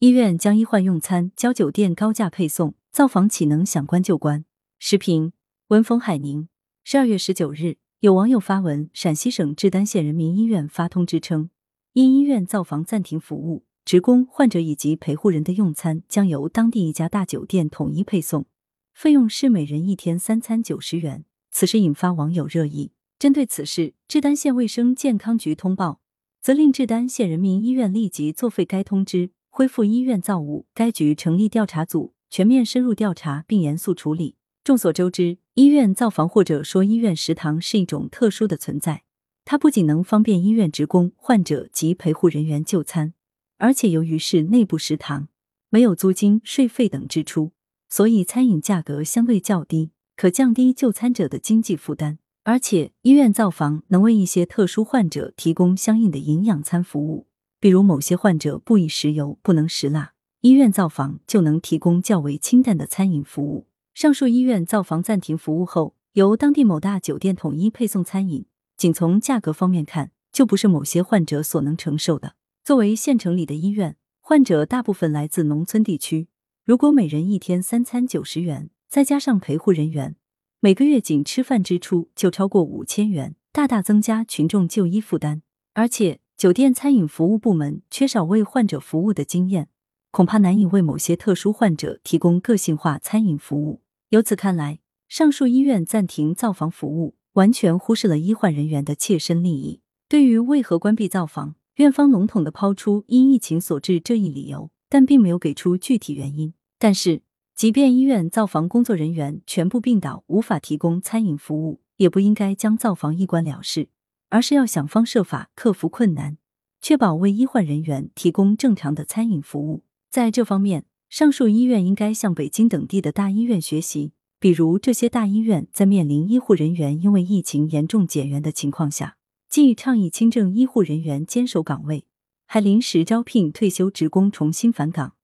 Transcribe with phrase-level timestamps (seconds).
[0.00, 4.44] 医院将医患用餐交酒店高价配送，造房岂能想关就关？
[4.78, 5.32] 时评：
[5.68, 6.48] 文峰海宁。
[6.84, 11.50] 十二月十九日，有网友发文，陕西省志丹县人民医院发通知称，
[11.94, 18.46] 因医院造房暂停服务，职工、患者以及陪护人的用餐将由当地一家大酒店统一配送，
[18.94, 21.24] 费用是每人一天三餐九十元。
[21.50, 22.92] 此事引发网友热议。
[23.18, 26.00] 针对此事，志丹县卫生健康局通报，
[26.40, 29.30] 责令志丹县人民医院立即作废该通知。
[29.58, 34.36] 恢复医院造物，该局成立调查组，全面深入调查并严肃处理。
[34.62, 39.02] 众所周知，医院造房或者说医院食堂是一种特殊的存在，
[39.44, 43.14] 它不仅能方便医院职工、患者及陪护人员就餐，
[43.56, 45.26] 而且由于是内部食堂，
[45.70, 47.50] 没有租金、税费等支出，
[47.88, 52.20] 所以餐饮价格相对较低，可降低就餐者的经济负担。
[52.44, 57.26] 而且，医院造房能为一些特殊患者提供相应的营养餐服务。
[57.60, 60.12] 比如某些患者不宜食油、不能食辣，
[60.42, 63.66] 医院造房就能提供较为清淡的餐饮服务。
[63.94, 72.36] 上述医院造房暂停服务后，由当地某大酒店统一配送餐饮，仅从价格方面看，就不是某些患者所能承受的。
[72.64, 76.28] 作为县城里的医院，患者大部分来自农村地区，
[76.64, 80.14] 如果每人一天三餐九十元，再加上陪护人员，
[80.60, 85.42] 每个月仅吃饭支出就超过五千元，大大增加群众就医负担，
[85.74, 86.20] 而且。
[86.38, 89.68] 酒店餐饮服务部门缺少为患者服务的经验，
[90.12, 93.82] 恐怕难以为某些特殊患者提供个性化餐饮服务。
[94.10, 94.78] 由此看来，
[95.08, 99.80] 上述医院暂停造房服务，完全忽视了医患人员的切身利益。
[100.08, 106.54] 对于为何关闭造房，院方笼统的抛出因疫情所致这一理由，但并没有给出具体原因。
[106.78, 107.22] 但是，
[107.56, 113.88] 即便医院造房工作人员全部病倒，无法提供餐饮服务，也不应该将造房一关了事。
[114.30, 116.38] 而是要想方设法克服困难，
[116.80, 119.84] 确保为医患人员提供正常的餐饮服务。
[120.10, 124.12] 在这方面，上述医院应该向北京等地的大医院学习。
[124.40, 129.16] 比如，这些大医院在面临医护人员因为疫情严重减员的情况下，
[129.48, 132.04] 既倡议清正医护人员坚守岗位，
[132.46, 135.14] 还临时招聘退休职工重新返岗，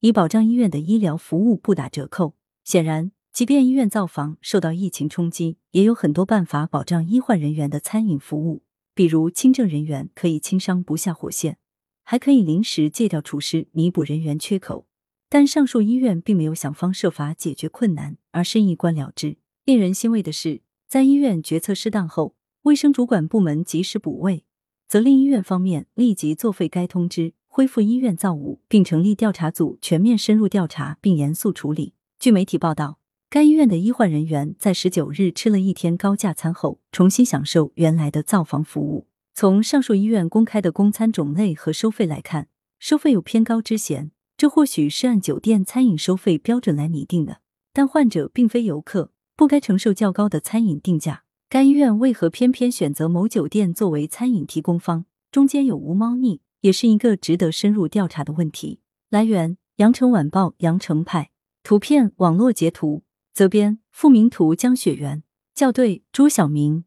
[0.00, 2.34] 以保障医院的医疗服务不打折扣。
[2.64, 3.12] 显然。
[3.32, 8.62] 即便医院造房受到疫情冲击，也有很多办法保障医患人员的餐饮服务。
[8.94, 11.56] 比如，清正人员可以轻伤不下火线，
[12.04, 14.86] 还可以临时借调厨师弥补人员缺口。
[15.30, 19.38] 但上述医院并没有想方设法解决困难，而是一关了之。
[19.64, 24.44] 令人欣慰的是，在医院决策失当后，卫生主管部门及时补位，
[24.86, 31.94] 责令医院方面立即作废该通知，恢复医院造物，并成立调查组全面深入调查并严肃处理。
[32.18, 33.01] 据媒体报道。
[33.32, 39.06] 该医院的医患人员在十九日吃了一天高价餐后，重新享受原来的造房服务。
[39.32, 42.48] 从上述医院公开的供餐种类和收费来看，
[42.78, 44.10] 收费有偏高之嫌。
[44.36, 47.38] 这或许是按酒店餐饮收费标准来拟定的，
[47.72, 51.22] 但患者并非游客，不该承受较高的餐饮定价。
[51.48, 55.06] 该医院为何偏偏选择某酒店作为餐饮提供方？
[55.30, 58.80] 中间有无猫腻，也是一个值得深入调查的问题。
[59.08, 61.30] 来源：羊城晚报羊城派，
[61.62, 63.04] 图片网络截图。
[63.32, 65.22] 责编：付明图，江雪原
[65.54, 66.84] 校对：朱晓明。